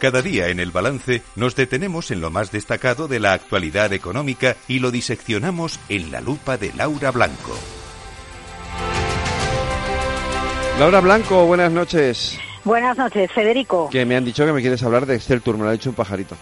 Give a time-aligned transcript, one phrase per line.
[0.00, 4.56] Cada día en el balance nos detenemos en lo más destacado de la actualidad económica
[4.66, 7.52] y lo diseccionamos en la lupa de Laura Blanco.
[10.78, 12.38] Laura Blanco, buenas noches.
[12.64, 13.90] Buenas noches, Federico.
[13.90, 15.90] Que me han dicho que me quieres hablar de Excel Tour, me lo ha dicho
[15.90, 16.34] un pajarito.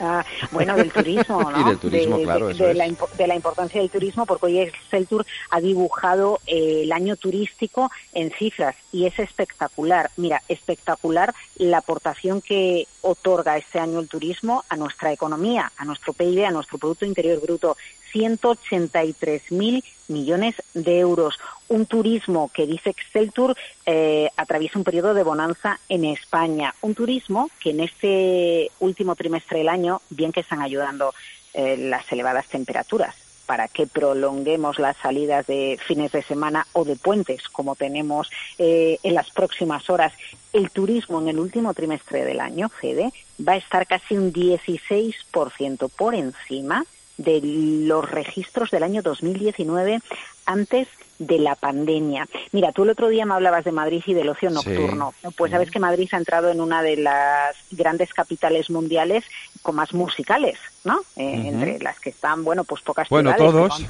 [0.00, 1.60] Ah, bueno, del turismo, ¿no?
[1.60, 2.46] y del turismo, de, claro.
[2.46, 2.76] De, eso de es.
[2.76, 2.86] la,
[3.16, 7.90] de la importancia del turismo, porque hoy Excel Tour ha dibujado eh, el año turístico
[8.12, 10.10] en cifras y es espectacular.
[10.16, 16.12] Mira, espectacular la aportación que otorga este año el turismo a nuestra economía, a nuestro
[16.12, 17.76] PIB, a nuestro Producto Interior Bruto.
[18.16, 21.38] 183.000 millones de euros.
[21.68, 26.74] Un turismo que dice Exceltur eh, atraviesa un periodo de bonanza en España.
[26.80, 31.12] Un turismo que en este último trimestre del año, bien que están ayudando
[31.52, 36.96] eh, las elevadas temperaturas para que prolonguemos las salidas de fines de semana o de
[36.96, 38.28] puentes, como tenemos
[38.58, 40.12] eh, en las próximas horas.
[40.52, 43.12] El turismo en el último trimestre del año, Fede,
[43.46, 46.84] va a estar casi un 16% por encima
[47.16, 50.00] de los registros del año 2019
[50.44, 52.28] antes de la pandemia.
[52.52, 54.54] Mira, tú el otro día me hablabas de Madrid y del ocio Sí.
[54.54, 55.14] nocturno.
[55.36, 59.24] Pues sabes que Madrid ha entrado en una de las grandes capitales mundiales
[59.62, 61.00] con más musicales, ¿no?
[61.16, 61.42] Eh.
[61.46, 63.82] Entre las que están, bueno, pues pocas Bueno, ciudades, todos.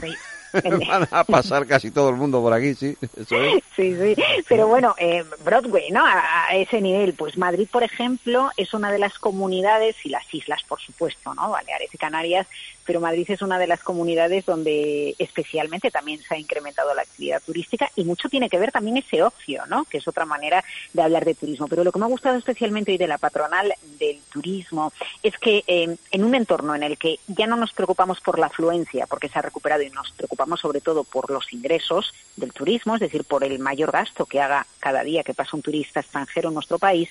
[0.88, 2.96] Van a pasar casi todo el mundo por aquí, sí.
[3.16, 3.62] Eso es.
[3.74, 4.14] Sí, sí,
[4.48, 6.04] pero bueno, eh, Broadway, ¿no?
[6.04, 10.32] A, a ese nivel, pues Madrid, por ejemplo, es una de las comunidades y las
[10.32, 11.50] islas, por supuesto, ¿no?
[11.50, 12.46] Baleares y Canarias,
[12.86, 17.42] pero Madrid es una de las comunidades donde especialmente también se ha incrementado la actividad
[17.44, 19.84] turística y mucho tiene que ver también ese ocio, ¿no?
[19.84, 21.66] Que es otra manera de hablar de turismo.
[21.68, 25.64] Pero lo que me ha gustado especialmente hoy de la patronal del turismo es que
[25.66, 29.28] eh, en un entorno en el que ya no nos preocupamos por la afluencia, porque
[29.28, 33.24] se ha recuperado y nos preocupamos sobre todo por los ingresos del turismo, es decir,
[33.24, 36.78] por el mayor gasto que haga cada día que pasa un turista extranjero en nuestro
[36.78, 37.08] país,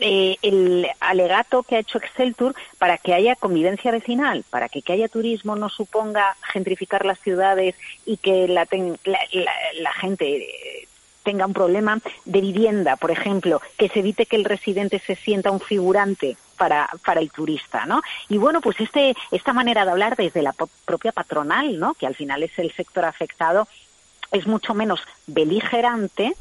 [0.00, 4.92] eh, el alegato que ha hecho Exceltur para que haya convivencia vecinal, para que que
[4.92, 9.20] haya turismo no suponga gentrificar las ciudades y que la, ten- la-
[9.80, 10.88] la gente eh,
[11.22, 15.50] tenga un problema de vivienda, por ejemplo, que se evite que el residente se sienta
[15.52, 18.02] un figurante para, para el turista, ¿no?
[18.28, 20.54] Y bueno, pues este, esta manera de hablar desde la
[20.84, 21.94] propia patronal, ¿no?
[21.94, 23.68] Que al final es el sector afectado,
[24.32, 26.34] es mucho menos beligerante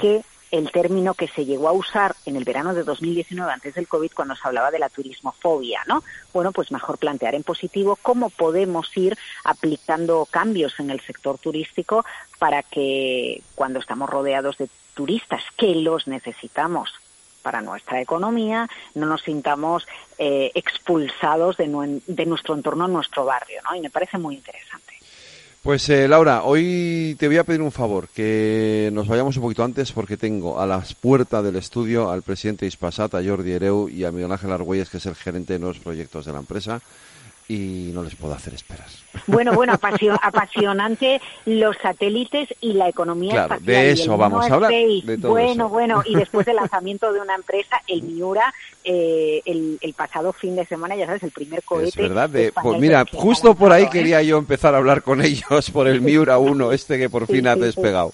[0.00, 3.88] que el término que se llegó a usar en el verano de 2019 antes del
[3.88, 6.02] COVID cuando se hablaba de la turismofobia, ¿no?
[6.32, 12.04] Bueno, pues mejor plantear en positivo cómo podemos ir aplicando cambios en el sector turístico
[12.38, 16.90] para que cuando estamos rodeados de turistas que los necesitamos
[17.46, 19.86] para nuestra economía, no nos sintamos
[20.18, 23.60] eh, expulsados de, nuestro entorno, nuestro barrio.
[23.76, 24.94] Y me parece muy interesante.
[25.62, 29.62] Pues eh, Laura, hoy te voy a pedir un favor, que nos vayamos un poquito
[29.62, 34.04] antes porque tengo a las puertas del estudio al presidente Ispasat, a Jordi Ereu y
[34.04, 36.80] a Miguel Ángel Argüelles, que es el gerente de nuevos proyectos de la empresa,
[37.48, 38.98] y no les puedo hacer esperas.
[39.28, 43.66] Bueno, bueno, apasio- apasionante los satélites y la economía Claro, espacial.
[43.84, 45.06] de eso vamos a hablar, Space.
[45.06, 45.68] de todo bueno, eso.
[45.68, 48.52] bueno, y después del lanzamiento de una empresa, el Miura,
[48.84, 51.88] eh, el, el pasado fin de semana, ya sabes, el primer cohete.
[51.88, 53.88] Es verdad, de, pues mira, justo por ahí ¿eh?
[53.92, 57.34] quería yo empezar a hablar con ellos por el Miura 1, este que por Sí,
[57.34, 57.60] fin ha sí.
[57.60, 58.12] despegado.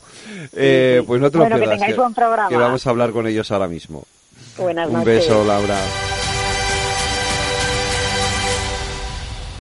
[0.55, 1.07] Eh, sí.
[1.07, 2.49] Pues no te lo Bueno, que pierdas, tengáis buen programa.
[2.51, 4.05] que vamos a hablar con ellos ahora mismo.
[4.59, 5.07] Buenas Un noches.
[5.07, 5.79] beso, Laura.